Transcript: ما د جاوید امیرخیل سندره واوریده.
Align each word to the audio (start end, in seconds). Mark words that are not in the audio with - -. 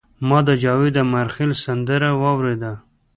ما 0.27 0.39
د 0.47 0.49
جاوید 0.63 0.95
امیرخیل 1.05 1.51
سندره 1.63 2.09
واوریده. 2.21 2.73